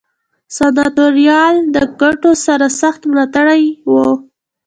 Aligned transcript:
سناتوریال 0.57 1.55
د 1.75 1.77
ګټو 2.01 2.31
سرسخت 2.45 3.01
ملاتړي 3.11 3.63
وو. 3.91 4.07